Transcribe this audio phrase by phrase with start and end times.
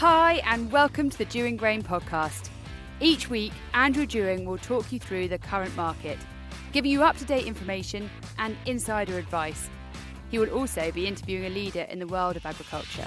[0.00, 2.48] Hi, and welcome to the Dewing Grain podcast.
[3.00, 6.16] Each week, Andrew Dewing will talk you through the current market,
[6.72, 8.08] giving you up to date information
[8.38, 9.68] and insider advice.
[10.30, 13.06] He will also be interviewing a leader in the world of agriculture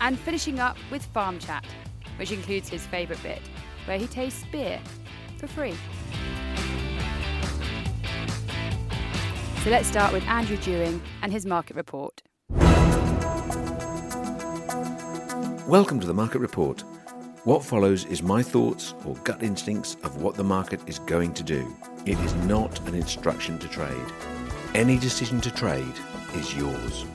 [0.00, 1.64] and finishing up with Farm Chat,
[2.16, 3.40] which includes his favourite bit,
[3.84, 4.80] where he tastes beer
[5.38, 5.76] for free.
[9.62, 12.22] So let's start with Andrew Dewing and his market report.
[15.68, 16.82] Welcome to the Market Report.
[17.44, 21.42] What follows is my thoughts or gut instincts of what the market is going to
[21.42, 21.74] do.
[22.04, 24.12] It is not an instruction to trade.
[24.74, 25.94] Any decision to trade
[26.34, 27.06] is yours.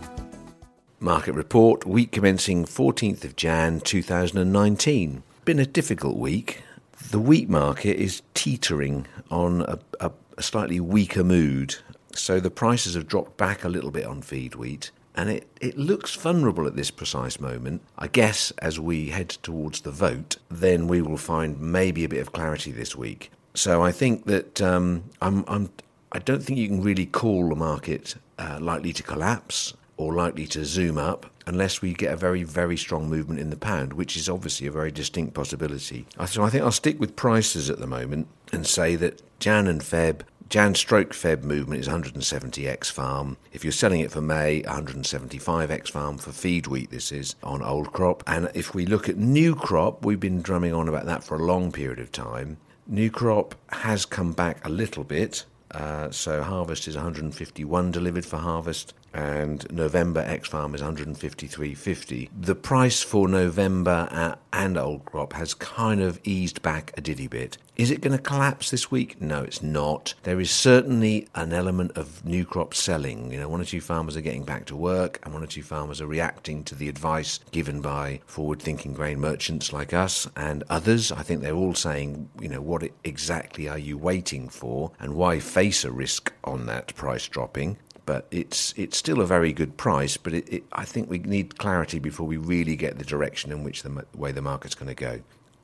[0.99, 5.21] Market Report, week commencing 14th of Jan 2019.
[5.45, 6.63] Been a difficult week.
[7.11, 11.75] The wheat market is teetering on a, a, a slightly weaker mood,
[12.15, 15.77] so the prices have dropped back a little bit on feed wheat and it, it
[15.77, 17.81] looks vulnerable at this precise moment.
[17.97, 22.21] I guess as we head towards the vote, then we will find maybe a bit
[22.21, 23.29] of clarity this week.
[23.53, 25.71] So I think that um, I'm, I'm,
[26.13, 30.47] I don't think you can really call the market uh, likely to collapse or likely
[30.47, 34.15] to zoom up unless we get a very, very strong movement in the pound, which
[34.15, 36.05] is obviously a very distinct possibility.
[36.27, 39.81] So I think I'll stick with prices at the moment and say that Jan and
[39.81, 43.37] Feb Jan stroke Feb movement is 170 X farm.
[43.53, 47.61] If you're selling it for May, 175 X farm for feed wheat, this is on
[47.61, 48.23] old crop.
[48.25, 51.45] And if we look at new crop, we've been drumming on about that for a
[51.45, 52.57] long period of time.
[52.87, 55.45] New crop has come back a little bit.
[55.69, 62.29] Uh, so harvest is 151 delivered for harvest, and November X Farm is 153.50.
[62.39, 67.27] The price for November uh, and Old Crop has kind of eased back a diddy
[67.27, 67.57] bit.
[67.75, 69.21] Is it going to collapse this week?
[69.21, 70.13] No, it's not.
[70.23, 73.31] There is certainly an element of new crop selling.
[73.31, 75.63] You know, one or two farmers are getting back to work, and one or two
[75.63, 81.09] farmers are reacting to the advice given by forward-thinking grain merchants like us and others.
[81.13, 85.39] I think they're all saying, you know, what exactly are you waiting for, and why
[85.39, 87.77] face a risk on that price dropping?
[88.09, 90.17] But it's it's still a very good price.
[90.17, 93.63] But it, it, I think we need clarity before we really get the direction in
[93.63, 95.21] which the way the market's going to go.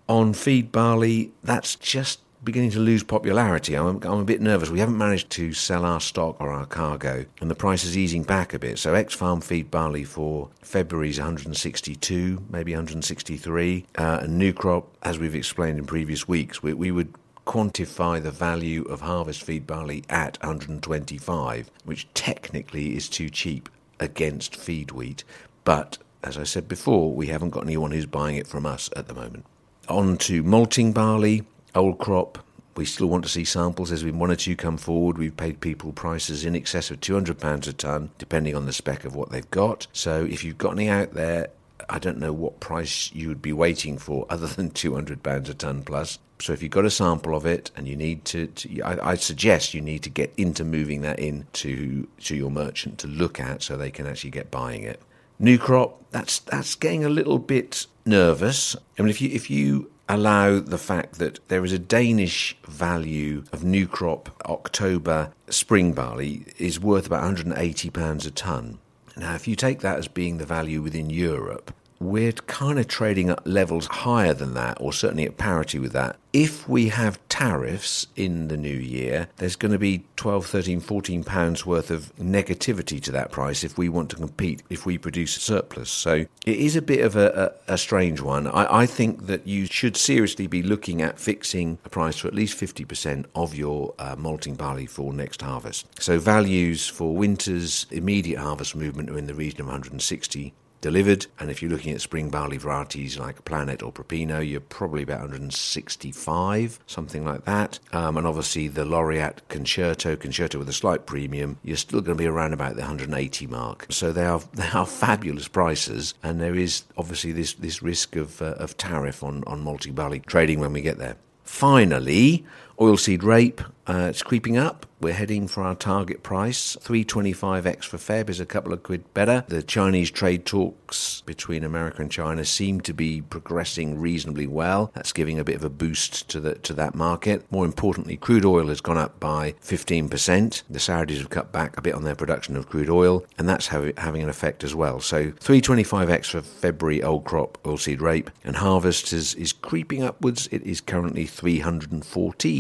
[0.08, 3.74] On feed barley, that's just beginning to lose popularity.
[3.74, 4.70] I'm, I'm a bit nervous.
[4.70, 8.22] We haven't managed to sell our stock or our cargo, and the price is easing
[8.22, 8.78] back a bit.
[8.78, 13.88] So, ex farm feed barley for February is 162, maybe 163.
[13.98, 17.12] Uh, and new crop, as we've explained in previous weeks, we, we would
[17.46, 23.70] quantify the value of harvest feed barley at 125, which technically is too cheap
[24.00, 25.24] against feed wheat.
[25.64, 29.08] But as I said before, we haven't got anyone who's buying it from us at
[29.08, 29.46] the moment.
[29.88, 31.44] On to malting barley,
[31.76, 32.40] old crop.
[32.76, 33.90] We still want to see samples.
[33.90, 35.18] There's been one or two come forward.
[35.18, 39.16] We've paid people prices in excess of £200 a tonne, depending on the spec of
[39.16, 39.88] what they've got.
[39.94, 41.50] So if you've got any out there,
[41.90, 45.84] I don't know what price you would be waiting for other than £200 a tonne
[45.84, 46.20] plus.
[46.40, 49.16] So if you've got a sample of it and you need to, to I, I,
[49.16, 53.40] suggest you need to get into moving that in to, to your merchant to look
[53.40, 55.02] at so they can actually get buying it.
[55.40, 58.76] New crop, that's that's getting a little bit nervous.
[58.98, 63.44] I mean, if you if you allow the fact that there is a Danish value
[63.52, 68.80] of new crop October spring barley is worth about 180 pounds a ton.
[69.18, 73.30] Now, if you take that as being the value within Europe, we're kind of trading
[73.30, 76.18] at levels higher than that, or certainly at parity with that.
[76.34, 81.24] If we have tariffs in the new year, there's going to be 12, 13, 14
[81.24, 85.38] pounds worth of negativity to that price if we want to compete, if we produce
[85.38, 85.90] a surplus.
[85.90, 88.48] So it is a bit of a, a, a strange one.
[88.48, 92.36] I, I, think that you should seriously be looking at fixing a price for at
[92.36, 95.88] least 50% of your uh, malting barley for next harvest.
[96.02, 101.28] So values for winter's immediate harvest movement are in the region of 160 delivered.
[101.40, 105.22] And if you're looking at spring barley varieties like Planet or Propino, you're probably about
[105.22, 107.80] 165, something like that.
[107.92, 112.22] Um, and obviously the Laureate Concerto, Concerto with a slight premium, you're still going to
[112.22, 113.88] be around about the 180 mark.
[113.90, 118.42] So they are they are fabulous prices, and there is obviously this this risk of
[118.42, 121.18] uh, of tariff on on malting barley trading when we get there.
[121.44, 122.44] Finally,
[122.80, 124.86] oilseed rape, uh, it's creeping up.
[125.00, 126.76] We're heading for our target price.
[126.78, 129.44] 325x for Feb is a couple of quid better.
[129.48, 134.92] The Chinese trade talks between America and China seem to be progressing reasonably well.
[134.96, 137.46] That's giving a bit of a boost to the to that market.
[137.52, 140.64] More importantly, crude oil has gone up by 15%.
[140.70, 143.68] The Saudis have cut back a bit on their production of crude oil, and that's
[143.68, 145.02] having an effect as well.
[145.02, 150.48] So 325x for February old crop oilseed rape, and harvest is, is creeping upwards.
[150.52, 151.26] It is currently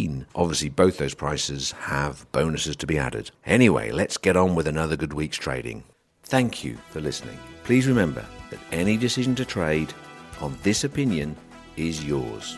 [0.05, 0.25] 314.
[0.35, 3.31] Obviously, both those prices have bonuses to be added.
[3.45, 5.83] Anyway, let's get on with another good week's trading.
[6.23, 7.37] Thank you for listening.
[7.63, 9.93] Please remember that any decision to trade
[10.41, 11.35] on This Opinion
[11.77, 12.57] is Yours.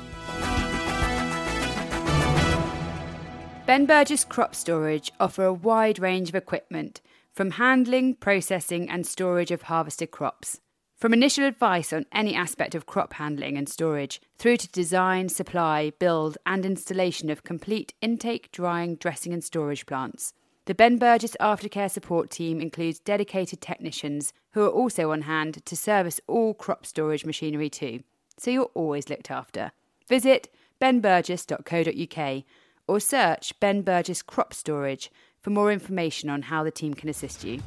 [3.66, 7.02] Ben Burgess Crop Storage offer a wide range of equipment
[7.34, 10.62] from handling, processing, and storage of harvested crops.
[10.98, 15.92] From initial advice on any aspect of crop handling and storage, through to design, supply,
[16.00, 20.34] build, and installation of complete intake, drying, dressing, and storage plants.
[20.66, 25.76] The Ben Burgess Aftercare Support Team includes dedicated technicians who are also on hand to
[25.78, 28.02] service all crop storage machinery too,
[28.40, 29.74] so you're always looked after.
[30.10, 30.52] Visit
[30.82, 32.44] benburgess.co.uk
[32.88, 35.12] or search Ben Burgess Crop Storage
[35.42, 37.62] for more information on how the team can assist you.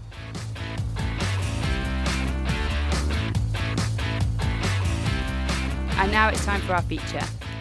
[6.01, 7.21] And now it's time for our feature.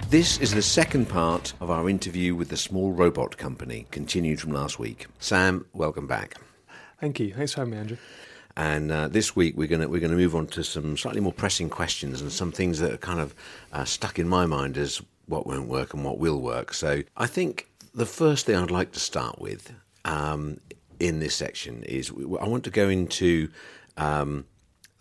[0.09, 4.53] This is the second part of our interview with the small robot company, continued from
[4.53, 5.07] last week.
[5.19, 6.35] Sam, welcome back.
[7.01, 7.33] Thank you.
[7.33, 7.97] Thanks for having me, Andrew.
[8.55, 11.19] And uh, this week we're going to we're going to move on to some slightly
[11.19, 13.35] more pressing questions and some things that are kind of
[13.73, 16.73] uh, stuck in my mind as what won't work and what will work.
[16.73, 19.73] So I think the first thing I'd like to start with
[20.05, 20.61] um,
[20.97, 23.49] in this section is I want to go into
[23.97, 24.45] um,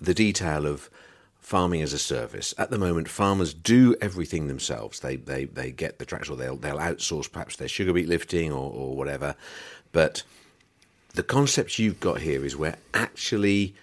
[0.01, 0.91] the detail of
[1.49, 2.53] farming as a service.
[2.59, 5.01] At the moment, farmers do everything themselves.
[5.01, 8.53] They they, they get the tractor, or they'll they'll outsource perhaps their sugar beet lifting
[8.53, 9.35] or, or whatever.
[9.91, 10.25] But
[11.15, 13.75] the concept you've got here is where actually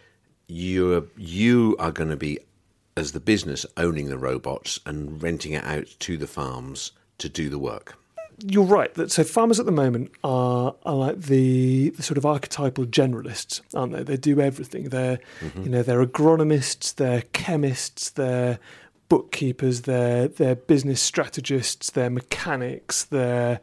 [0.47, 2.37] you you are going to be
[2.95, 7.49] as the business owning the robots and renting it out to the farms to do
[7.49, 7.97] the work
[8.39, 8.93] you're right.
[8.95, 13.61] That so farmers at the moment are are like the, the sort of archetypal generalists,
[13.73, 14.03] aren't they?
[14.03, 14.89] They do everything.
[14.89, 15.63] They're mm-hmm.
[15.63, 18.59] you know they're agronomists, they're chemists, they're
[19.07, 23.59] bookkeepers, they're they're business strategists, they're mechanics, they're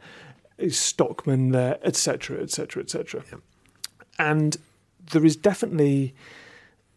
[0.69, 2.41] stockmen, they're etc.
[2.41, 2.83] etc.
[2.83, 3.23] etc.
[4.17, 4.57] And
[5.11, 6.15] there is definitely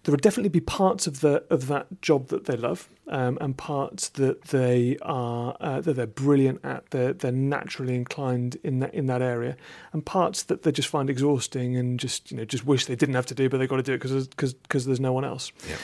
[0.07, 3.57] there would definitely be parts of the of that job that they love, um, and
[3.57, 6.89] parts that they are uh, that they're brilliant at.
[6.91, 9.57] They're they're naturally inclined in that in that area,
[9.93, 13.17] and parts that they just find exhausting and just you know just wish they didn't
[13.17, 15.25] have to do, but they've got to do it because because because there's no one
[15.25, 15.51] else.
[15.69, 15.75] Yeah.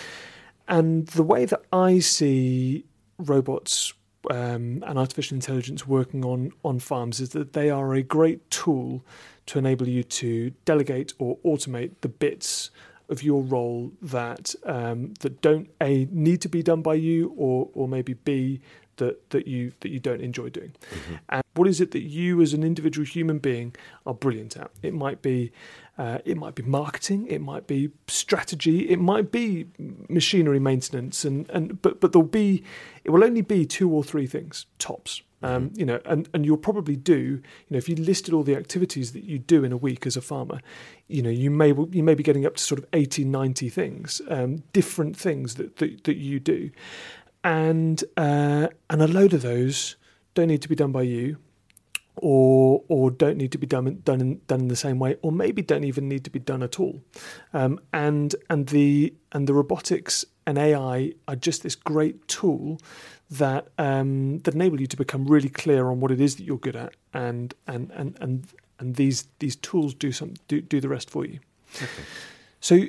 [0.68, 2.84] And the way that I see
[3.18, 3.92] robots
[4.30, 9.04] um, and artificial intelligence working on on farms is that they are a great tool
[9.46, 12.70] to enable you to delegate or automate the bits
[13.08, 17.68] of your role that um, that don't a need to be done by you, or
[17.74, 18.60] or maybe b
[18.96, 20.72] that that you that you don't enjoy doing.
[20.90, 21.14] Mm-hmm.
[21.28, 23.74] And what is it that you, as an individual human being,
[24.06, 24.70] are brilliant at?
[24.82, 25.52] It might be
[25.98, 29.66] uh, it might be marketing, it might be strategy, it might be
[30.08, 32.62] machinery maintenance, and and but but there'll be
[33.04, 35.22] it will only be two or three things tops.
[35.42, 35.80] Um, mm-hmm.
[35.80, 39.12] you know, and, and you'll probably do, you know, if you listed all the activities
[39.12, 40.60] that you do in a week as a farmer,
[41.08, 44.20] you know, you may you may be getting up to sort of 80, 90 things,
[44.28, 46.70] um, different things that, that, that you do.
[47.44, 49.96] And uh, and a load of those
[50.34, 51.38] don't need to be done by you
[52.16, 55.32] or or don't need to be done done in, done in the same way, or
[55.32, 57.02] maybe don't even need to be done at all.
[57.52, 62.80] Um, and and the and the robotics and AI are just this great tool
[63.30, 66.58] that um, that enable you to become really clear on what it is that you're
[66.58, 68.46] good at, and and and and
[68.78, 71.38] and these these tools do some do, do the rest for you.
[71.76, 72.02] Okay.
[72.60, 72.80] So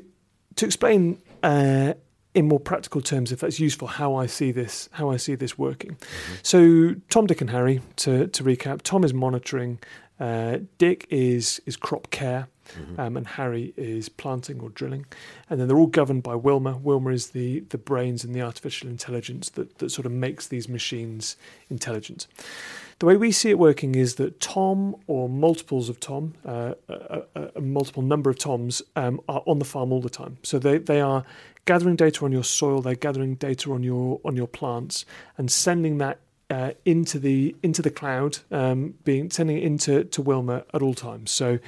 [0.56, 1.94] to explain uh,
[2.34, 5.58] in more practical terms, if that's useful, how I see this how I see this
[5.58, 5.92] working.
[5.92, 6.34] Mm-hmm.
[6.44, 7.82] So Tom, Dick, and Harry.
[7.98, 9.80] To to recap, Tom is monitoring.
[10.20, 12.48] Uh, Dick is is crop care.
[12.78, 13.00] Mm-hmm.
[13.00, 15.06] Um, and Harry is planting or drilling,
[15.50, 16.78] and then they're all governed by Wilma.
[16.78, 20.70] Wilma is the the brains and the artificial intelligence that that sort of makes these
[20.70, 21.38] machines
[21.70, 22.28] intelligent.
[23.00, 27.22] The way we see it working is that Tom or multiples of Tom, uh, a,
[27.36, 30.38] a, a, multiple number of Toms, um, are on the farm all the time.
[30.44, 31.26] So they, they are
[31.66, 35.06] gathering data on your soil, they're gathering data on your on your plants,
[35.38, 40.22] and sending that uh, into the into the cloud, um, being sending it into to
[40.22, 41.32] Wilma at all times.
[41.32, 41.60] So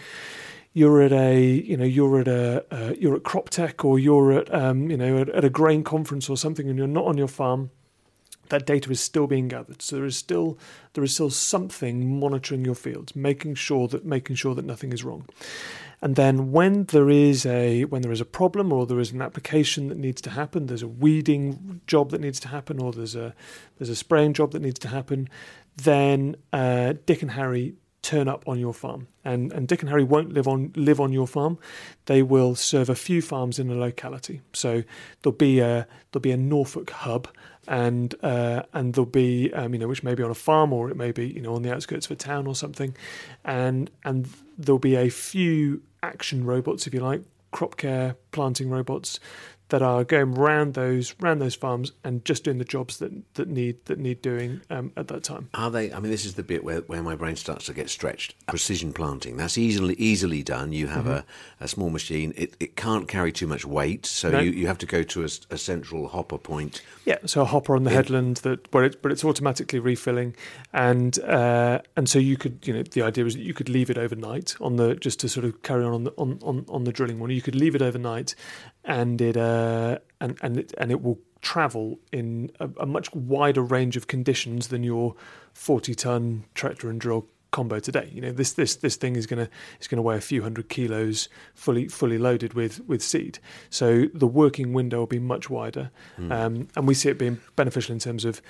[0.75, 4.53] you're at a you know you're at a uh, you're at CropTec or you're at
[4.53, 7.29] um, you know at, at, a grain conference or something, and you're not on your
[7.29, 7.71] farm.
[8.49, 10.59] That data is still being gathered, so there is still
[10.93, 15.03] there is still something monitoring your fields, making sure that making sure that nothing is
[15.03, 15.25] wrong.
[16.01, 19.21] And then when there is a when there is a problem or there is an
[19.21, 23.15] application that needs to happen, there's a weeding job that needs to happen, or there's
[23.15, 23.33] a
[23.77, 25.29] there's a spraying job that needs to happen,
[25.77, 29.07] then uh, Dick and Harry turn up on your farm.
[29.23, 31.57] And and Dick and Harry won't live on live on your farm.
[32.05, 34.41] They will serve a few farms in the locality.
[34.53, 34.83] So
[35.21, 37.27] there'll be a there'll be a Norfolk hub
[37.67, 40.89] and uh, and there'll be um, you know which may be on a farm or
[40.89, 42.95] it may be you know on the outskirts of a town or something,
[43.43, 49.19] and and there'll be a few action robots if you like, crop care planting robots
[49.69, 53.47] that are going round those round those farms and just doing the jobs that that
[53.47, 55.49] need that need doing um, at that time.
[55.53, 55.91] Are they?
[55.91, 58.35] I mean, this is the bit where, where my brain starts to get stretched.
[58.47, 60.71] Precision planting that's easily easily done.
[60.71, 61.61] You have mm-hmm.
[61.61, 62.33] a, a small machine.
[62.37, 64.39] It, it can't carry too much weight, so no.
[64.39, 66.81] you, you have to go to a, a, central hopper point.
[67.05, 70.35] Yeah, so a hopper on the headland that where it but it's automatically refilling,
[70.73, 73.89] and uh, and so you could you know the idea is that you could leave
[73.89, 76.83] it overnight on the just to sort of carry on on the on, on, on
[76.83, 77.29] the drilling one.
[77.29, 78.35] You could leave it overnight,
[78.85, 83.61] and it uh, and and it, and it will travel in a, a much wider
[83.61, 85.15] range of conditions than your
[85.53, 88.09] 40 ton tractor and drill combo today.
[88.11, 89.49] You know, this this this thing is gonna
[89.79, 93.39] is gonna weigh a few hundred kilos, fully fully loaded with with seed.
[93.69, 95.89] So the working window will be much wider,
[96.19, 96.31] mm.
[96.31, 98.41] um, and we see it being beneficial in terms of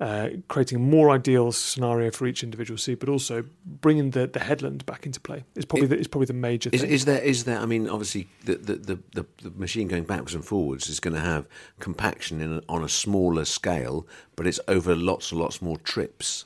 [0.00, 4.38] uh, creating a more ideal scenario for each individual seed, but also bringing the, the
[4.38, 6.90] headland back into play is probably it, the, is probably the major is, thing.
[6.90, 7.58] Is there is there?
[7.58, 11.14] I mean, obviously the the, the, the, the machine going backwards and forwards is going
[11.14, 11.46] to have
[11.80, 16.44] compaction in a, on a smaller scale, but it's over lots and lots more trips.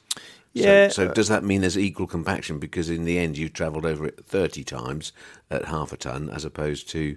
[0.55, 0.89] Yeah.
[0.89, 4.07] So, so, does that mean there's equal compaction because in the end you've travelled over
[4.07, 5.13] it 30 times
[5.51, 7.17] at half a ton as opposed to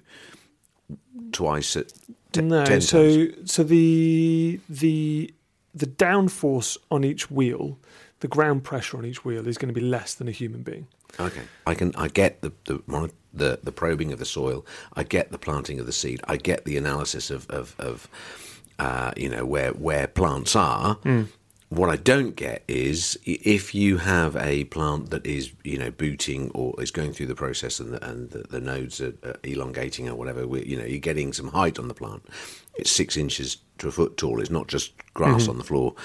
[1.32, 1.94] twice at
[2.32, 2.64] t- no.
[2.80, 3.52] so times?
[3.52, 5.34] so the the
[5.76, 7.78] the downforce on each wheel,
[8.22, 10.88] the ground pressure on each wheel is going to be less than a human being.
[11.20, 15.32] Okay, I can I get the the the, the probing of the soil, I get
[15.32, 18.10] the planting of the seed, I get the analysis of of, of
[18.80, 20.96] uh, you know where where plants are.
[20.98, 21.28] Mm.
[21.70, 26.52] What I don't get is if you have a plant that is, you know, booting
[26.54, 29.14] or is going through the process and the, and the, the nodes are,
[29.44, 32.24] elongating or whatever, you know, you're getting some height on the plant.
[32.76, 34.40] It's six inches to a foot tall.
[34.40, 35.52] It's not just grass mm-hmm.
[35.52, 35.96] on the floor.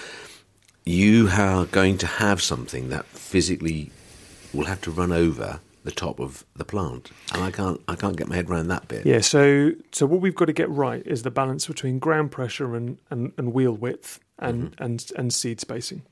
[0.85, 3.91] You are going to have something that physically
[4.53, 8.17] will have to run over the top of the plant, and I can't I can't
[8.17, 9.07] get my head around that bit.
[9.07, 12.75] Yeah, so so what we've got to get right is the balance between ground pressure
[12.75, 14.83] and and, and wheel width and, mm-hmm.
[14.83, 16.03] and and seed spacing.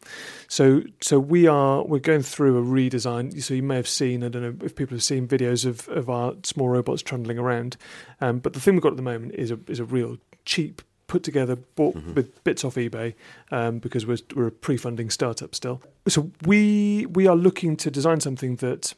[0.48, 3.42] So so we are we're going through a redesign.
[3.42, 6.08] So you may have seen I don't know if people have seen videos of, of
[6.08, 7.76] our small robots trundling around,
[8.20, 10.80] um, but the thing we've got at the moment is a is a real cheap
[11.08, 12.14] put together, bought mm-hmm.
[12.14, 13.14] with bits off eBay
[13.50, 15.82] um, because we're we're a pre-funding startup still.
[16.06, 18.94] So we we are looking to design something that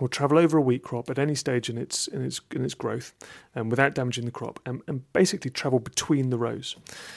[0.00, 2.74] will travel over a wheat crop at any stage in its in its in its
[2.74, 3.12] growth,
[3.54, 6.76] um, without damaging the crop, and, and, basically travel between the rows.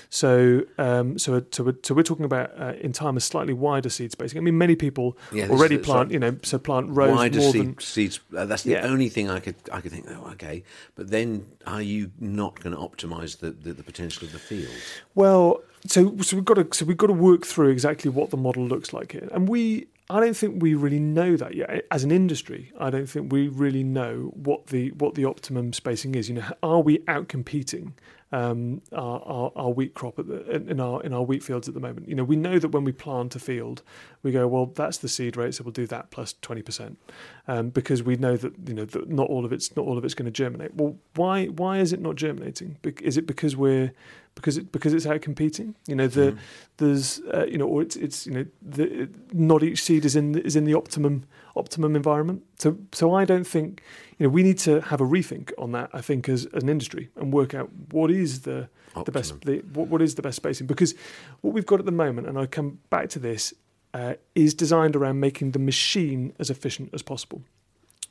[0.10, 3.90] So um, so so we're, so we're talking about uh, in time a slightly wider
[3.90, 4.38] seed spacing.
[4.38, 7.62] I mean, many people yeah, already plant you know so plant rows wider more seed,
[7.62, 8.20] than seeds.
[8.36, 8.86] Uh, that's the yeah.
[8.86, 10.08] only thing I could I could think.
[10.10, 10.64] Oh, okay,
[10.96, 14.74] but then are you not going to optimise the, the the potential of the field?
[15.14, 18.38] Well, so so we've got to so we've got to work through exactly what the
[18.38, 21.86] model looks like here, and we I don't think we really know that yet.
[21.90, 26.14] As an industry, I don't think we really know what the what the optimum spacing
[26.14, 26.30] is.
[26.30, 27.96] You know, are we out competing
[28.32, 31.80] um, our, our, our, wheat crop the, in our in our wheat fields at the
[31.80, 32.08] moment?
[32.08, 33.82] You know, we know that when we plant a field,
[34.22, 37.00] we go, well, that's the seed rate, so we'll do that plus twenty percent,
[37.48, 40.06] um, because we know that you know that not all of it's not all of
[40.06, 40.76] it's going to germinate.
[40.76, 42.78] Well, why why is it not germinating?
[43.02, 43.92] Is it because we're
[44.36, 45.76] because it because it's out competing.
[45.88, 46.38] You know, the mm.
[46.78, 50.38] there's uh, you know, or it's it's you know, the, not each seed is in
[50.38, 51.26] is in the optimum
[51.56, 52.44] optimum environment.
[52.60, 53.82] So so I don't think
[54.18, 55.90] you know we need to have a rethink on that.
[55.94, 59.06] I think as, as an industry and work out what is the optimum.
[59.06, 60.94] the best the, what, what is the best spacing because
[61.42, 63.54] what we've got at the moment, and I come back to this,
[63.94, 67.42] uh, is designed around making the machine as efficient as possible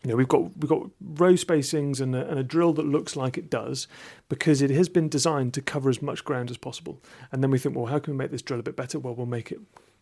[0.04, 3.16] you know, we've got we've got row spacings and a, and a, drill that looks
[3.16, 3.88] like it does
[4.28, 7.02] because it has been designed to cover as much ground as possible.
[7.32, 8.98] And then we think, well, how can we make this drill a bit better?
[8.98, 9.58] Well, we'll make it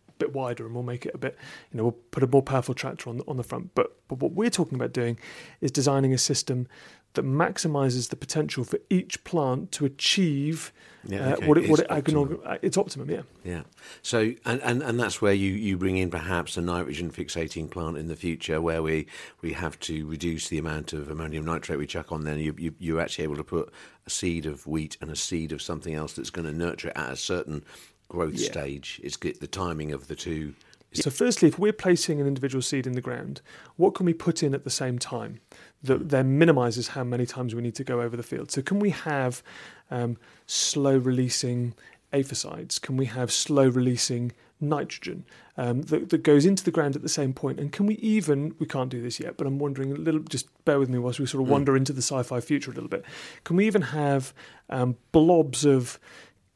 [0.09, 1.39] a bit wider and we'll make it a bit,
[1.71, 3.77] you know, we'll put a more powerful tractor on the, on the front.
[3.77, 5.19] But but what we're talking about doing
[5.61, 6.67] is designing a system
[7.15, 10.73] that maximizes the potential for each plant to achieve
[11.07, 11.45] yeah, uh, okay.
[11.45, 12.41] uh, what it, what it optimum.
[12.45, 13.11] Uh, it's optimum.
[13.11, 13.23] Yeah.
[13.45, 13.63] Yeah.
[14.03, 17.97] So and, and, and that's where you, you bring in perhaps a nitrogen fixating plant
[17.97, 19.07] in the future, where we
[19.41, 22.25] we have to reduce the amount of ammonium nitrate we chuck on.
[22.25, 23.73] Then you, you you're actually able to put
[24.07, 26.97] a seed of wheat and a seed of something else that's going to nurture it
[26.97, 27.65] at a certain
[28.09, 28.51] growth yeah.
[28.51, 29.01] stage.
[29.03, 30.55] It's the timing of the two.
[30.95, 33.41] So, firstly, if we're placing an individual seed in the ground,
[33.77, 35.41] what can we put in at the same time
[35.83, 38.51] that then minimises how many times we need to go over the field?
[38.51, 39.43] So, can we have
[39.91, 41.75] um, slow releasing
[42.13, 42.79] aphicides?
[42.79, 45.25] Can we have slow releasing nitrogen
[45.57, 47.59] um, that, that, goes into the ground at the same point?
[47.59, 50.47] And can we even, we can't do this yet, but I'm wondering a little, just
[50.65, 51.53] bear with me whilst we sort of mm.
[51.53, 53.05] wander into the sci fi future a little bit.
[53.45, 54.33] Can we even have
[54.71, 55.99] um, blobs of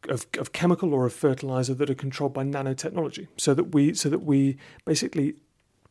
[0.08, 4.08] of, of, chemical or of fertilizer that are controlled by nanotechnology, so that we so
[4.08, 5.34] that we basically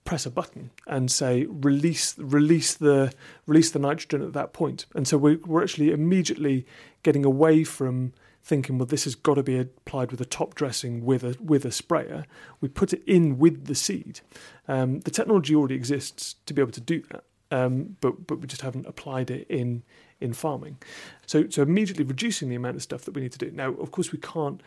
[0.05, 3.11] press a button and say release release the
[3.47, 4.55] release the nitrogen at that.
[4.93, 6.65] And so we, we're actually immediately
[7.03, 11.03] getting away from thinking, well, this has got to be applied with a top dressing
[11.03, 12.25] with a with a sprayer.
[12.61, 14.21] We put it in with the seed.
[14.67, 18.47] Um, the technology already exists to be able to do that, um, but but we
[18.47, 19.83] just haven't applied it in
[20.19, 20.77] in farming.
[21.25, 23.51] So so immediately reducing the amount of stuff that we need to do.
[23.51, 24.61] Now, of course, we can't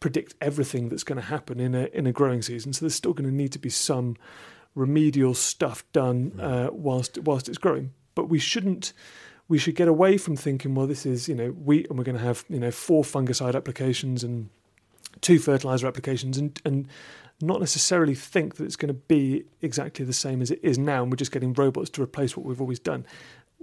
[0.00, 2.72] predict everything that's going to happen in a in a growing season.
[2.72, 4.16] So there's still going to need to be some
[4.74, 7.92] remedial stuff done uh, whilst whilst it's growing.
[8.14, 8.92] But we shouldn't.
[9.48, 12.18] We should get away from thinking, well, this is you know wheat, and we're going
[12.18, 14.48] to have you know four fungicide applications and
[15.20, 16.88] two fertilizer applications, and and
[17.42, 21.02] not necessarily think that it's going to be exactly the same as it is now,
[21.02, 23.06] and we're just getting robots to replace what we've always done.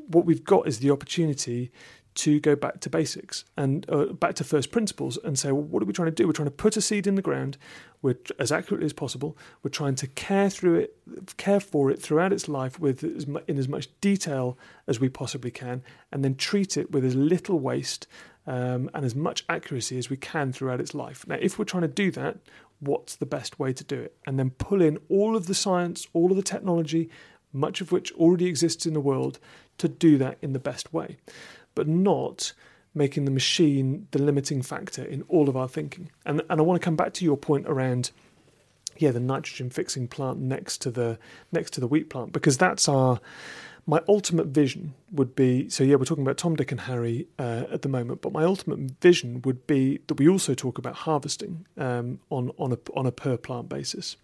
[0.07, 1.71] What we've got is the opportunity
[2.17, 5.83] to go back to basics and uh, back to first principles and say, well, what
[5.83, 6.25] are we trying to do?
[6.25, 7.59] We're trying to put a seed in the ground,
[8.01, 9.37] we're as accurately as possible.
[9.61, 13.41] We're trying to care through it, care for it throughout its life with as mu-
[13.47, 17.59] in as much detail as we possibly can, and then treat it with as little
[17.59, 18.07] waste
[18.47, 21.27] um, and as much accuracy as we can throughout its life.
[21.27, 22.37] Now, if we're trying to do that,
[22.79, 24.15] what's the best way to do it?
[24.25, 27.09] And then pull in all of the science, all of the technology,
[27.53, 29.39] much of which already exists in the world,
[29.77, 31.17] to do that in the best way
[31.77, 32.53] but not
[32.95, 36.09] making the machine the limiting factor in all of our thinking.
[36.25, 38.09] And and I want to come back to your point around
[38.97, 41.19] yeah, the nitrogen fixing plant next to the
[41.51, 43.19] next to the wheat plant because that's our
[43.85, 47.65] my ultimate vision would be so yeah we're talking about Tom Dick and Harry uh,
[47.71, 51.67] at the moment but my ultimate vision would be that we also talk about harvesting
[51.77, 54.17] um, on on a on a per plant basis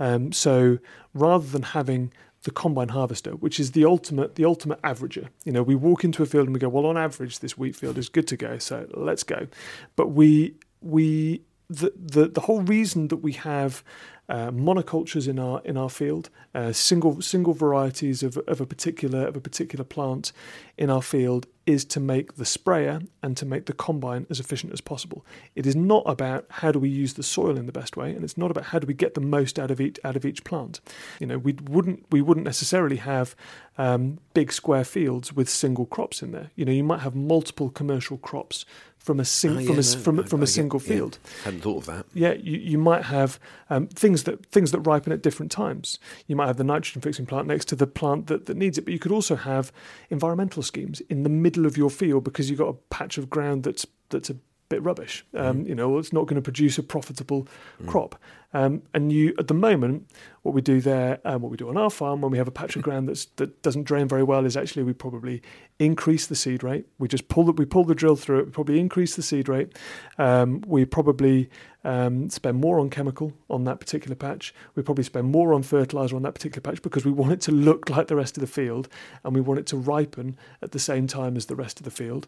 [0.00, 0.78] um, so
[1.14, 2.12] rather than having
[2.46, 5.28] the combine harvester, which is the ultimate the ultimate averager.
[5.44, 7.74] You know, we walk into a field and we go, well, on average, this wheat
[7.74, 9.48] field is good to go, so let's go.
[9.96, 13.82] But we we the the, the whole reason that we have
[14.28, 19.26] uh, monocultures in our in our field, uh, single single varieties of, of a particular
[19.26, 20.32] of a particular plant
[20.78, 24.72] in our field is to make the sprayer and to make the combine as efficient
[24.72, 25.26] as possible.
[25.56, 28.22] It is not about how do we use the soil in the best way, and
[28.22, 30.44] it's not about how do we get the most out of each out of each
[30.44, 30.80] plant.
[31.20, 33.34] You know, we wouldn't we wouldn't necessarily have
[33.78, 36.50] um, big square fields with single crops in there.
[36.54, 38.64] You know, you might have multiple commercial crops
[39.06, 40.80] from a sing- Oh, yeah, from a no, from, I- from I a get- single
[40.82, 41.18] yeah, field.
[41.44, 42.06] hadn't thought of that.
[42.12, 43.38] Yeah, you, you might have
[43.70, 45.98] um, things that things that ripen at different times.
[46.26, 48.84] You might have the nitrogen fixing plant next to the plant that, that needs it,
[48.84, 49.72] but you could also have
[50.10, 53.62] environmental schemes in the middle of your field because you've got a patch of ground
[53.62, 54.36] that's that's a
[54.68, 55.24] bit rubbish.
[55.34, 57.46] Um, You know, it's not going to produce a profitable
[57.86, 58.16] crop.
[58.52, 60.08] Um, and you, at the moment,
[60.42, 62.52] what we do there, um, what we do on our farm when we have a
[62.52, 65.42] patch of ground that's that doesn't drain very well, is actually we probably
[65.78, 66.86] increase the seed rate.
[66.98, 68.44] We just pull the, we pull the drill through it.
[68.46, 69.76] We probably increase the seed rate.
[70.16, 71.50] Um, we probably
[71.84, 74.54] um, spend more on chemical on that particular patch.
[74.74, 77.52] We probably spend more on fertilizer on that particular patch because we want it to
[77.52, 78.88] look like the rest of the field,
[79.22, 81.90] and we want it to ripen at the same time as the rest of the
[81.90, 82.26] field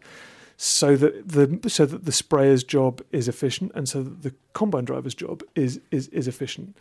[0.61, 4.85] so that the so that the sprayer's job is efficient and so that the combine
[4.85, 6.77] driver's job is is, is efficient.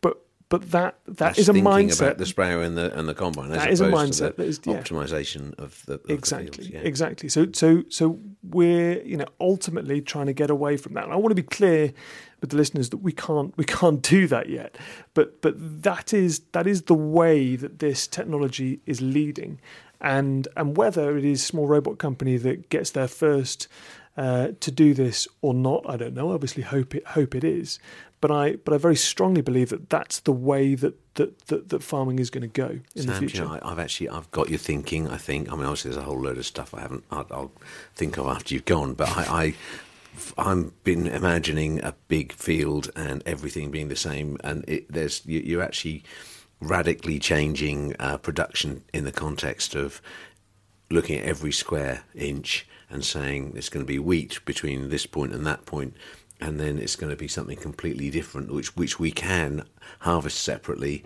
[0.00, 1.12] But but that that Hmm.
[1.14, 2.00] That's is a mindset.
[2.02, 3.50] about the sprayer and the and the combine.
[3.50, 4.74] That is a mindset that is- yeah.
[4.80, 6.80] optimization of the of the exactly fields, yeah.
[6.80, 11.12] exactly so so so we're you know ultimately trying to get away from that and
[11.12, 11.92] i want to be clear
[12.40, 14.76] with the listeners that we can't we can't do that yet
[15.14, 19.60] but but that is that is the way that this technology is leading
[20.00, 23.68] and and whether it is small robot company that gets there first
[24.16, 27.78] uh, to do this or not i don't know obviously hope it hope it is
[28.20, 31.82] but i but i very strongly believe that that's the way that that that, that
[31.82, 34.08] farming is going to go in the Sam, do future you know, I, I've actually
[34.08, 35.08] I've got you thinking.
[35.08, 35.48] I think.
[35.52, 37.04] I mean, obviously, there's a whole load of stuff I haven't.
[37.10, 37.52] I'll, I'll
[37.94, 38.94] think of after you've gone.
[38.94, 39.54] But I, I
[40.36, 45.40] I'm been imagining a big field and everything being the same, and it, there's you,
[45.40, 46.04] you're actually
[46.60, 50.02] radically changing uh, production in the context of
[50.90, 55.32] looking at every square inch and saying it's going to be wheat between this point
[55.32, 55.94] and that point,
[56.40, 59.64] and then it's going to be something completely different, which which we can
[60.00, 61.04] harvest separately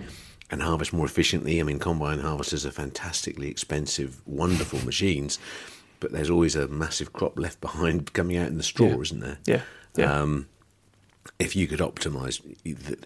[0.51, 1.61] and harvest more efficiently.
[1.61, 5.39] I mean, combine harvesters are fantastically expensive, wonderful machines,
[6.05, 9.01] but there's always a massive crop left behind coming out in the straw, Yeah.
[9.01, 9.39] isn't there?
[9.47, 9.63] yeah
[9.97, 10.47] yeah Um,
[11.39, 12.37] if you could optimize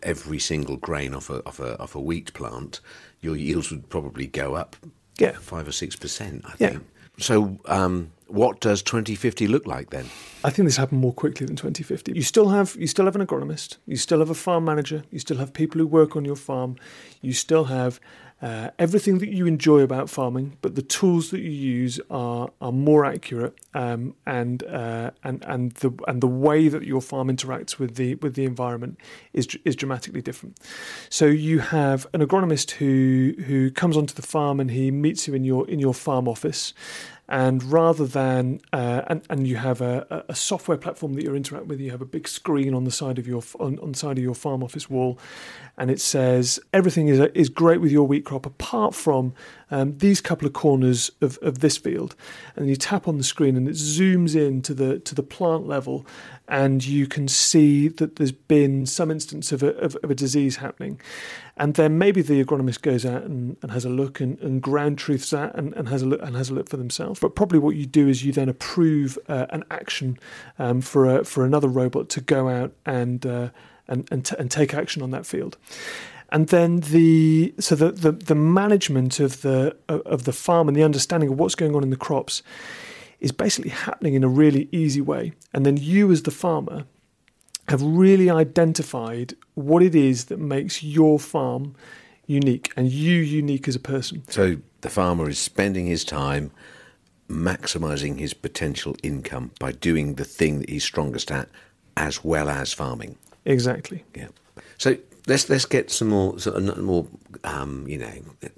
[0.03, 2.81] every single grain off a, off a off a wheat plant,
[3.21, 4.75] your yields would probably go up
[5.19, 5.37] Yeah.
[5.41, 6.45] five or six percent.
[6.45, 6.69] I Yeah.
[6.71, 6.83] think.
[7.21, 10.07] So, um, what does 2050 look like then?
[10.45, 12.13] I think this happened more quickly than 2050.
[12.13, 15.19] You still have you still have an agronomist, you still have a farm manager, you
[15.21, 16.77] still have people who work on your farm,
[17.23, 18.01] you still have
[18.41, 22.71] uh, everything that you enjoy about farming, but the tools that you use are are
[22.71, 27.79] more accurate, um, and uh, and and the and the way that your farm interacts
[27.79, 28.99] with the with the environment
[29.33, 30.57] is is dramatically different.
[31.11, 35.35] So you have an agronomist who who comes onto the farm and he meets you
[35.35, 36.75] in your in your farm office,
[37.29, 41.67] and rather than uh, and, and you have a, a software platform that you interact
[41.67, 44.25] with you have a big screen on the side of your on, on side of
[44.25, 45.19] your farm office wall
[45.77, 49.35] and it says everything is is great with your wheat crop apart from
[49.71, 52.15] um, these couple of corners of, of this field.
[52.57, 55.67] And you tap on the screen and it zooms in to the to the plant
[55.67, 56.07] level
[56.49, 60.57] and you can see that there's been some instance of a, of, of a disease
[60.57, 60.99] happening.
[61.59, 64.99] And then maybe the agronomist goes out and, and has a look and, and ground
[64.99, 67.21] truths that and, and has a look and has a look for themselves.
[67.21, 70.19] But probably what you do is you then approve uh, an action
[70.59, 73.51] um, for a, for another robot to go out and uh,
[73.87, 75.59] and and, t- and take action on that field
[76.31, 80.77] and then the so the, the, the management of the uh, of the farm and
[80.77, 82.43] the understanding of what's going on in the crops
[83.21, 86.85] is basically happening in a really easy way and then you as the farmer
[87.69, 91.75] have really identified what it is that makes your farm
[92.27, 94.23] unique and you unique as a person.
[94.29, 96.51] So the farmer is spending his time
[97.29, 101.49] maximizing his potential income by doing the thing that he's strongest at
[101.97, 103.17] as well as farming.
[103.45, 104.05] Exactly.
[104.15, 104.29] Yeah.
[104.79, 104.97] So
[105.29, 107.07] let's let's get some more sort of more
[107.45, 108.13] um, you know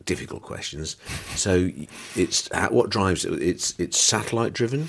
[0.04, 0.96] difficult questions.
[1.34, 1.70] So
[2.16, 3.42] it's uh, what drives it?
[3.42, 4.88] It's it's satellite driven.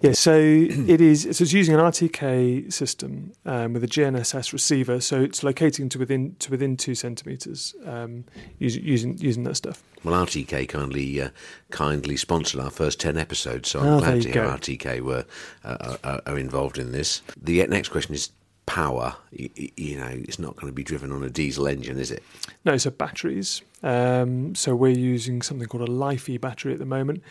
[0.00, 0.12] Yeah.
[0.12, 1.22] So it is.
[1.22, 5.00] So it's using an RTK system um, with a GNSS receiver.
[5.00, 8.24] So it's locating to within to within two centimeters um,
[8.58, 9.82] using using using that stuff.
[10.04, 11.30] Well, RTK kindly uh,
[11.70, 14.50] kindly sponsored our first ten episodes, so I'm oh, glad to hear go.
[14.50, 15.24] RTK were
[15.64, 17.20] uh, are, are involved in this.
[17.40, 18.30] The next question is
[18.68, 22.10] power, you, you, know, it's not going to be driven on a diesel engine, is
[22.10, 22.22] it?
[22.66, 23.62] No, so batteries.
[23.82, 27.22] Um, so we're using something called a LiFeE battery at the moment,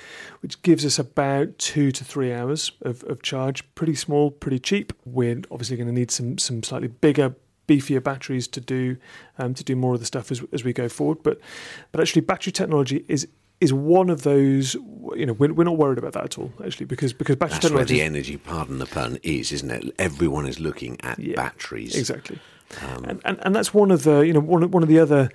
[0.41, 3.63] which gives us about two to three hours of, of charge.
[3.75, 4.93] Pretty small, pretty cheap.
[5.05, 7.35] We're obviously going to need some some slightly bigger
[7.67, 8.97] beefier batteries to do
[9.37, 11.19] um, to do more of the stuff as, as we go forward.
[11.21, 11.39] But
[11.91, 13.27] but actually, battery technology is
[13.59, 14.75] is one of those.
[15.15, 17.71] You know, we're, we're not worried about that at all, actually, because because battery That's
[17.71, 19.95] where the energy, pardon the pun, is, isn't it?
[19.99, 21.95] Everyone is looking at yeah, batteries.
[21.95, 22.39] Exactly.
[22.81, 24.99] Um, and, and and that's one of the you know one of, one of the
[24.99, 25.29] other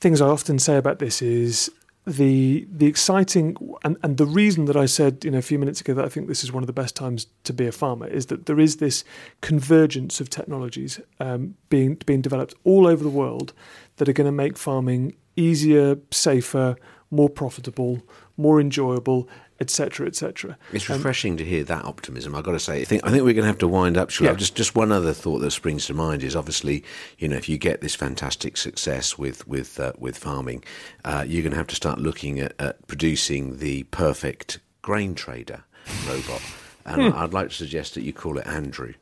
[0.00, 1.70] things I often say about this is
[2.06, 5.82] the the exciting and, and the reason that I said you know a few minutes
[5.82, 8.06] ago that I think this is one of the best times to be a farmer
[8.06, 9.04] is that there is this
[9.42, 13.52] convergence of technologies um, being being developed all over the world
[13.96, 16.76] that are going to make farming easier, safer,
[17.10, 18.02] more profitable,
[18.36, 19.28] more enjoyable,
[19.60, 20.56] etc., etc.
[20.72, 22.34] It's um, refreshing um, to hear that optimism.
[22.34, 24.18] I've got to say, I think I think we're going to have to wind up.
[24.20, 24.34] Yeah.
[24.34, 26.84] Just just one other thought that springs to mind is obviously,
[27.18, 30.64] you know, if you get this fantastic success with with uh, with farming,
[31.04, 35.64] uh, you're going to have to start looking at, at producing the perfect grain trader
[36.06, 36.42] robot.
[36.86, 37.18] And hmm.
[37.18, 38.94] I'd like to suggest that you call it Andrew.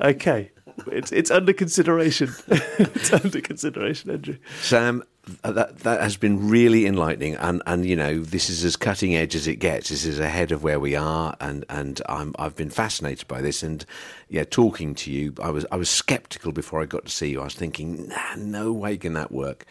[0.00, 0.50] Okay,
[0.86, 2.32] it's it's under consideration.
[2.48, 4.36] it's under consideration, Andrew.
[4.60, 5.02] Sam,
[5.44, 9.14] Uh, that that has been really enlightening, and and you know this is as cutting
[9.14, 9.88] edge as it gets.
[9.88, 13.62] This is ahead of where we are, and and I'm I've been fascinated by this,
[13.62, 13.84] and
[14.28, 17.40] yeah, talking to you, I was I was skeptical before I got to see you.
[17.40, 19.66] I was thinking, nah, no way can that work,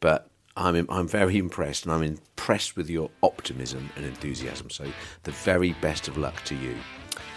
[0.00, 0.26] but.
[0.56, 4.68] I'm I'm very impressed, and I'm impressed with your optimism and enthusiasm.
[4.68, 4.84] So,
[5.22, 6.74] the very best of luck to you.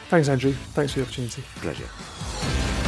[0.10, 0.54] Thanks, Andrew.
[0.74, 1.44] Thanks for the opportunity.
[1.58, 2.83] Pleasure.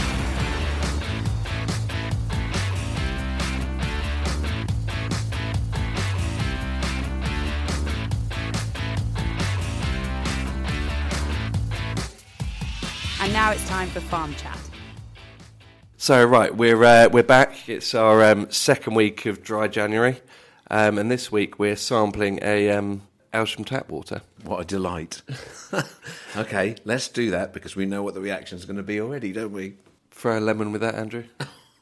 [13.26, 14.60] And now it's time for Farm Chat.
[15.98, 17.68] So right, we're uh, we're back.
[17.68, 20.22] It's our um, second week of dry January,
[20.70, 23.02] um, and this week we're sampling a um,
[23.34, 24.22] Aylsham tap water.
[24.44, 25.24] What a delight!
[26.38, 29.32] okay, let's do that because we know what the reaction is going to be already,
[29.32, 29.78] don't we?
[30.12, 31.24] Throw a lemon with that, Andrew.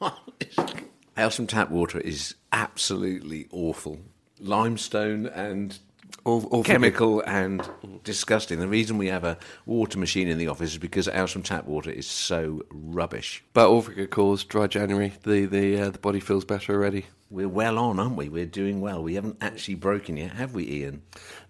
[1.18, 4.00] Aylsham tap water is absolutely awful.
[4.40, 5.78] Limestone and
[6.24, 7.68] all, all chemical and
[8.02, 8.58] disgusting.
[8.58, 11.90] The reason we have a water machine in the office is because Aylsham tap water
[11.90, 13.44] is so rubbish.
[13.52, 14.44] But all for good cause.
[14.44, 17.06] Dry January, the the uh, the body feels better already.
[17.30, 18.28] We're well on, aren't we?
[18.28, 19.02] We're doing well.
[19.02, 21.02] We haven't actually broken yet, have we, Ian?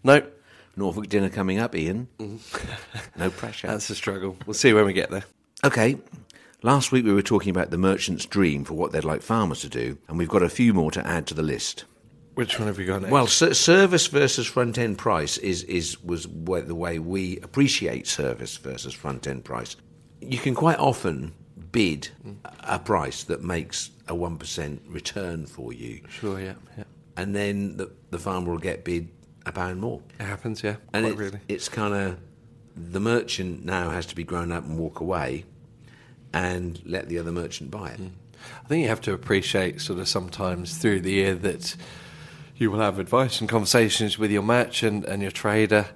[0.02, 0.22] No.
[0.76, 2.08] Norfolk dinner coming up, Ian.
[2.18, 3.20] Mm-hmm.
[3.20, 3.68] no pressure.
[3.68, 4.36] That's a struggle.
[4.44, 5.24] We'll see when we get there.
[5.62, 5.98] Okay.
[6.62, 9.68] Last week we were talking about the merchant's dream for what they'd like farmers to
[9.68, 11.84] do, and we've got a few more to add to the list.
[12.34, 13.12] Which one have you got next?
[13.12, 18.92] Well, service versus front end price is is was the way we appreciate service versus
[18.92, 19.76] front end price.
[20.20, 21.32] You can quite often
[21.70, 22.36] bid mm.
[22.60, 26.00] a price that makes a one percent return for you.
[26.08, 26.84] Sure, yeah, yeah.
[27.16, 29.08] and then the, the farmer will get bid
[29.46, 30.00] a pound more.
[30.18, 30.76] It happens, yeah.
[30.92, 31.40] And it's, really.
[31.48, 32.18] it's kind of
[32.76, 35.44] the merchant now has to be grown up and walk away
[36.32, 38.00] and let the other merchant buy it.
[38.00, 38.10] Mm.
[38.64, 41.76] I think you have to appreciate sort of sometimes through the year that
[42.56, 45.86] you will have advice and conversations with your merchant and your trader.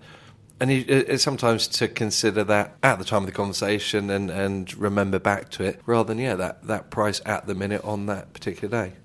[0.60, 4.76] And you, it's sometimes to consider that at the time of the conversation and, and
[4.76, 8.32] remember back to it rather than, yeah, that, that price at the minute on that
[8.32, 8.96] particular day.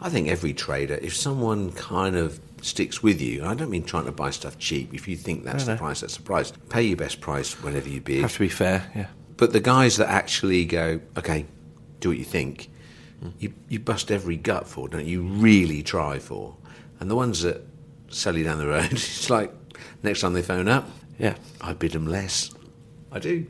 [0.00, 4.04] I think every trader, if someone kind of sticks with you, I don't mean trying
[4.04, 6.52] to buy stuff cheap, if you think that's the price, that's the price.
[6.70, 8.22] Pay your best price whenever you bid.
[8.22, 9.06] Have to be fair, yeah.
[9.36, 11.46] But the guys that actually go, okay,
[11.98, 12.70] do what you think,
[13.38, 15.22] you, you bust every gut for, don't you?
[15.22, 16.56] You really try for.
[17.02, 17.60] And the ones that
[18.10, 19.52] sell you down the road, it's like
[20.04, 20.88] next time they phone up,
[21.18, 21.34] Yeah.
[21.60, 22.52] I bid them less.
[23.10, 23.44] I do.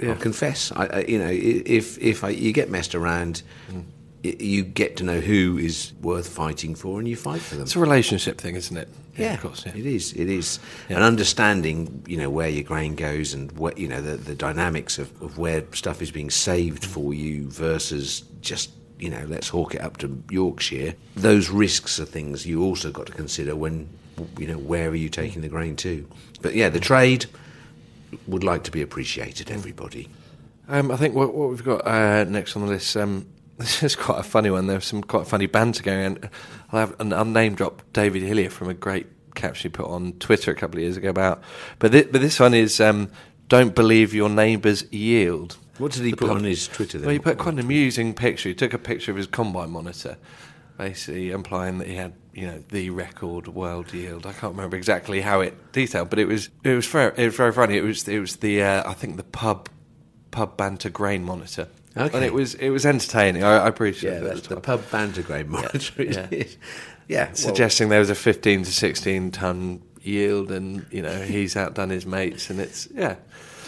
[0.00, 0.10] Yeah.
[0.10, 0.72] I'll confess.
[0.72, 3.84] I, I, you know, if if I, you get messed around, mm.
[4.24, 7.62] y you get to know who is worth fighting for, and you fight for them.
[7.62, 8.88] It's a relationship thing, isn't it?
[9.16, 9.64] Yeah, of course.
[9.64, 9.76] Yeah.
[9.76, 10.12] it is.
[10.12, 10.96] It is, Yeah.
[10.96, 14.98] and understanding, you know, where your grain goes and what you know the, the dynamics
[14.98, 19.74] of, of where stuff is being saved for you versus just you know let's hawk
[19.74, 20.94] it up to Yorkshire.
[21.14, 23.88] Those risks are things you also got to consider when
[24.38, 26.08] you know where are you taking the grain to.
[26.42, 27.26] But yeah, the trade
[28.26, 29.50] would like to be appreciated.
[29.50, 30.08] Everybody.
[30.68, 32.96] Um, I think what, what we've got uh, next on the list.
[32.96, 33.26] Um,
[33.58, 34.66] this is quite a funny one.
[34.66, 36.30] There's some quite funny banter going on.
[36.72, 40.50] I'll have an unnamed drop David Hillier from a great caption he put on Twitter
[40.50, 41.42] a couple of years ago about.
[41.78, 43.10] But thi- but this one is um,
[43.48, 45.56] don't believe your neighbour's yield.
[45.78, 46.98] What did he put pub- on his Twitter?
[46.98, 47.06] Then?
[47.06, 48.48] Well, he put quite an amusing picture.
[48.48, 50.16] He took a picture of his combine monitor,
[50.78, 54.26] basically implying that he had, you know, the record world yield.
[54.26, 57.36] I can't remember exactly how it detailed, but it was it was very it was
[57.36, 57.76] very funny.
[57.76, 59.68] It was it was the uh, I think the pub
[60.30, 62.14] pub banter grain monitor, Okay.
[62.14, 63.42] and it was it was entertaining.
[63.44, 64.24] I, I appreciate yeah, it.
[64.24, 66.02] that's the pub banter grain monitor.
[66.02, 66.44] it yeah.
[67.08, 67.26] yeah.
[67.26, 71.90] well- suggesting there was a 15 to 16 ton yield, and you know he's outdone
[71.90, 73.16] his mates, and it's yeah.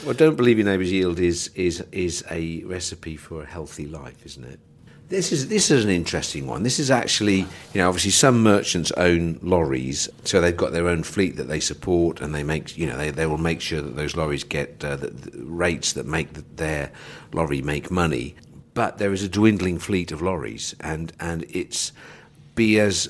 [0.05, 4.25] Well, don't believe your neighbour's yield is is is a recipe for a healthy life,
[4.25, 4.61] isn't it?
[5.09, 6.63] This is this is an interesting one.
[6.63, 11.03] This is actually, you know, obviously some merchants own lorries, so they've got their own
[11.03, 13.97] fleet that they support, and they make, you know, they, they will make sure that
[13.97, 16.93] those lorries get uh, the, the rates that make the, their
[17.33, 18.35] lorry make money.
[18.75, 21.93] But there is a dwindling fleet of lorries, and and it's
[22.55, 23.09] be as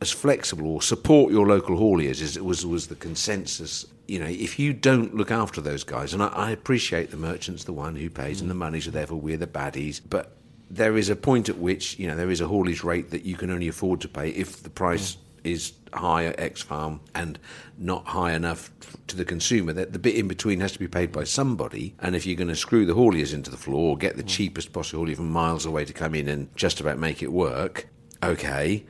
[0.00, 3.86] as flexible or support your local hauliers it was was the consensus.
[4.10, 7.62] You know, if you don't look after those guys, and I, I appreciate the merchant's
[7.62, 8.58] the one who pays and the mm.
[8.58, 10.00] money, so therefore we're the baddies.
[10.04, 10.32] But
[10.68, 13.36] there is a point at which you know there is a haulage rate that you
[13.36, 15.18] can only afford to pay if the price mm.
[15.44, 17.38] is high at X farm and
[17.78, 18.72] not high enough
[19.06, 19.72] to the consumer.
[19.72, 21.94] That the bit in between has to be paid by somebody.
[22.00, 24.28] And if you're going to screw the hauliers into the floor, or get the mm.
[24.28, 27.86] cheapest possible haulier from miles away to come in and just about make it work,
[28.24, 28.84] okay.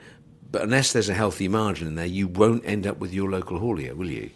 [0.50, 3.61] But unless there's a healthy margin in there, you won't end up with your local
[3.61, 4.30] haulier, will you?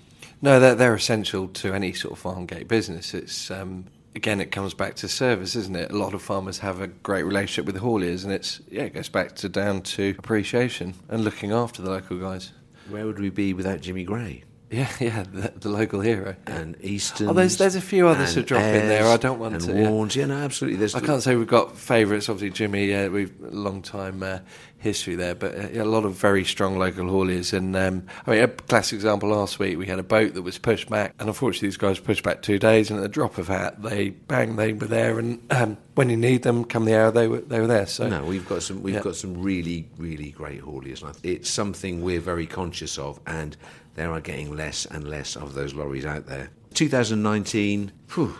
[0.44, 3.14] No, they're, they're essential to any sort of farm gate business.
[3.14, 5.90] It's um, again, it comes back to service, isn't it?
[5.90, 8.92] A lot of farmers have a great relationship with the hauliers, and it's yeah, it
[8.92, 12.52] goes back to down to appreciation and looking after the local guys.
[12.90, 16.36] Where would we be without Jimmy Gray Yeah, yeah, the, the local hero.
[16.46, 17.28] and Easton?
[17.30, 19.06] Oh, there's- there's a few others to drop in there.
[19.06, 19.86] I don't want and to, yeah.
[19.86, 20.14] Warnes.
[20.14, 20.78] Yeah, no, absolutely.
[20.78, 22.28] There's I can't say we've got favourites.
[22.28, 24.40] Obviously, Jimmy, uh, we've a long time uh,
[24.84, 27.52] history there, but uh, a lot of very strong local hauliers.
[27.52, 30.58] And um, I mean, a classic example last week, we had a boat that was
[30.58, 32.90] pushed back, and unfortunately, these guys pushed back two days.
[32.90, 36.16] And at the drop of hat, they bang, they were there, and um, when you
[36.16, 37.86] need them, come the hour, they were they were there.
[37.86, 38.82] So No, we've got some.
[38.82, 39.00] We've Yeah.
[39.02, 41.02] got some really, really great hauliers.
[41.02, 43.56] And it's something we're very conscious of, and
[43.94, 46.50] there are getting less and less of those lorries out there.
[46.74, 48.34] 2019, whew,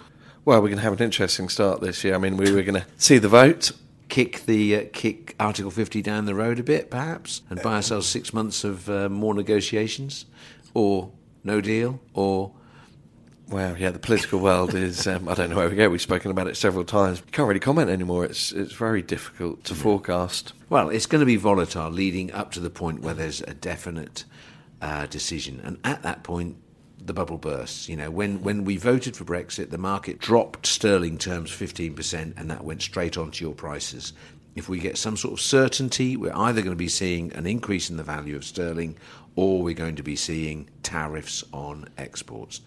[0.44, 2.14] well, we're going to have an interesting start this year.
[2.14, 3.72] I mean, we were going to see the vote.
[4.14, 8.06] Kick the uh, kick Article 50 down the road a bit, perhaps, and buy ourselves
[8.06, 10.26] six months of uh, more negotiations,
[10.72, 11.10] or
[11.42, 12.52] no deal, or
[13.48, 15.06] Wow, yeah, the political world is.
[15.06, 15.90] Um, I don't know where we go.
[15.90, 17.22] We've spoken about it several times.
[17.32, 18.24] Can't really comment anymore.
[18.24, 20.52] It's it's very difficult to forecast.
[20.70, 24.24] Well, it's going to be volatile leading up to the point where there's a definite
[24.80, 26.56] uh, decision, and at that point,
[27.04, 27.88] the bubble bursts.
[27.88, 32.50] You know, when when we voted for Brexit, the market dropped sterling terms 15%, and
[32.50, 34.12] that went straight onto your prices.
[34.54, 37.90] If we get some sort of certainty, we're either going to be seeing an increase
[37.90, 38.96] in the value of sterling,
[39.34, 42.60] or we're going to be seeing tariffs on exports.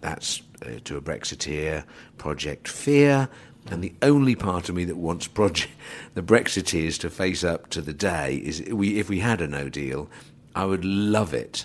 [0.00, 1.84] That's uh, to a Brexiteer,
[2.18, 3.28] Project Fear.
[3.70, 5.72] And the only part of me that wants project,
[6.12, 9.70] the Brexiteers to face up to the day is we, if we had a no
[9.70, 10.10] deal,
[10.54, 11.64] I would love it.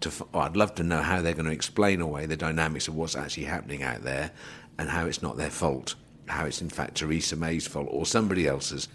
[0.00, 2.94] To, oh, I'd love to know how they're going to explain away the dynamics of
[2.94, 4.30] what's actually happening out there
[4.78, 5.94] and how it's not their fault,
[6.26, 8.88] how it's in fact Theresa May's fault or somebody else's.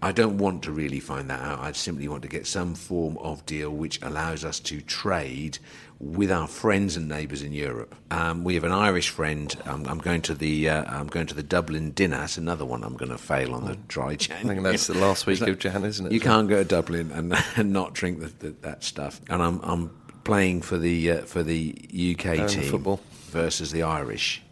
[0.00, 1.58] I don't want to really find that out.
[1.58, 5.58] I simply want to get some form of deal which allows us to trade
[5.98, 7.96] with our friends and neighbours in Europe.
[8.12, 9.52] Um, we have an Irish friend.
[9.64, 12.18] Um, I'm going to the uh, I'm going to the Dublin dinner.
[12.18, 14.36] That's another one I'm going to fail on the dry Jan.
[14.38, 16.12] I think that's the last week of Jan, isn't it?
[16.18, 19.20] You can't go to Dublin and, and not drink the, the, that stuff.
[19.28, 19.90] And I'm I'm
[20.28, 23.00] playing for the uh, for the UK team football.
[23.30, 24.42] versus the Irish.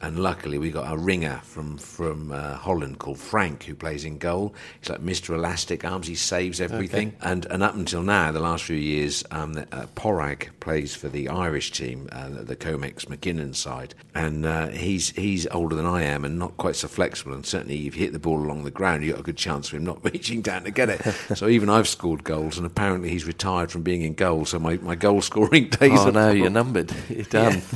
[0.00, 4.18] And luckily, we got a ringer from from uh, Holland called Frank, who plays in
[4.18, 4.54] goal.
[4.80, 5.34] He's like Mr.
[5.34, 6.06] Elastic Arms.
[6.06, 7.14] He saves everything.
[7.20, 11.28] And and up until now, the last few years, um, uh, Porag plays for the
[11.28, 13.94] Irish team, uh, the Comex McKinnon side.
[14.14, 17.32] And uh, he's he's older than I am, and not quite so flexible.
[17.32, 19.36] And certainly, if you hit the ball along the ground, you have got a good
[19.36, 21.02] chance of him not reaching down to get it.
[21.36, 24.44] so even I've scored goals, and apparently he's retired from being in goal.
[24.44, 26.92] So my, my goal scoring days Oh are no, you're numbered.
[27.08, 27.62] You're done.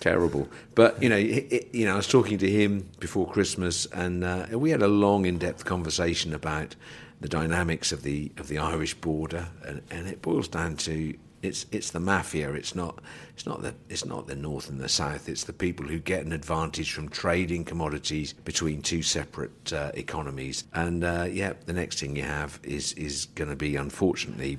[0.00, 0.48] terrible.
[0.74, 4.46] But you know, it, you know, I was talking to him before Christmas, and uh,
[4.52, 6.74] we had a long, in-depth conversation about
[7.20, 11.66] the dynamics of the of the Irish border, and, and it boils down to it's
[11.70, 12.52] it's the mafia.
[12.52, 13.00] It's not
[13.34, 15.28] it's not the it's not the north and the south.
[15.28, 20.64] It's the people who get an advantage from trading commodities between two separate uh, economies.
[20.74, 24.58] And uh, yeah, the next thing you have is is going to be unfortunately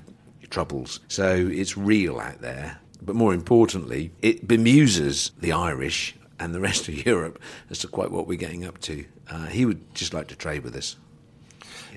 [0.49, 0.99] troubles.
[1.07, 2.79] So it's real out there.
[3.01, 8.11] But more importantly, it bemuses the Irish and the rest of Europe as to quite
[8.11, 9.05] what we're getting up to.
[9.29, 10.97] Uh, he would just like to trade with us.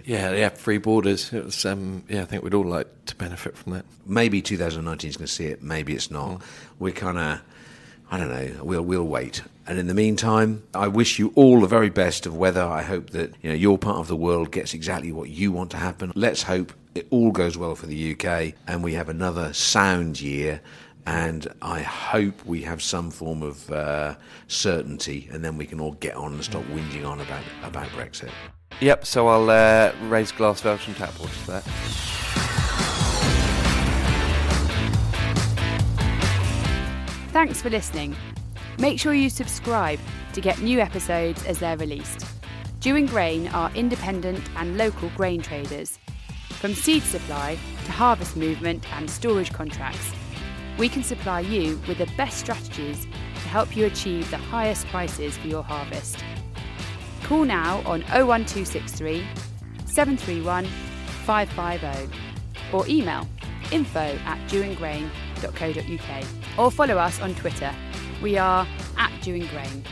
[0.04, 1.32] Yeah, yeah, free borders.
[1.32, 3.86] It was, um, yeah, I think we'd all like to benefit from that.
[4.04, 5.62] Maybe 2019 is going to see it.
[5.62, 6.42] Maybe it's not.
[6.78, 7.40] We're kind of,
[8.10, 8.64] I don't know.
[8.64, 9.42] We'll we'll wait.
[9.66, 12.62] And in the meantime, I wish you all the very best of weather.
[12.62, 15.70] I hope that you know your part of the world gets exactly what you want
[15.70, 16.12] to happen.
[16.14, 20.60] Let's hope it all goes well for the UK and we have another sound year.
[21.06, 24.14] And I hope we have some form of uh,
[24.48, 28.30] certainty, and then we can all get on and stop whinging on about about Brexit.
[28.80, 31.64] Yep, so I'll uh, raise glass Belgian tap water for that.
[37.32, 38.16] Thanks for listening.
[38.78, 39.98] Make sure you subscribe
[40.32, 42.24] to get new episodes as they're released.
[42.80, 45.98] Dewing Grain are independent and local grain traders.
[46.50, 50.12] From seed supply to harvest movement and storage contracts,
[50.78, 55.36] we can supply you with the best strategies to help you achieve the highest prices
[55.36, 56.24] for your harvest.
[57.22, 59.24] Call now on 01263
[59.86, 60.66] 731
[61.24, 62.18] 550
[62.72, 63.26] or email
[63.72, 66.24] info at dewingrain.co.uk
[66.58, 67.74] or follow us on Twitter.
[68.22, 68.66] We are
[68.98, 69.84] at Dewing Grain.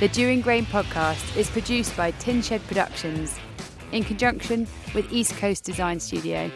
[0.00, 3.38] The Dewing Grain podcast is produced by Tin Shed Productions
[3.92, 6.50] in conjunction with East Coast Design Studio.